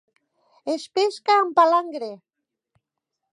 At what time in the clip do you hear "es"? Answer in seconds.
0.75-0.85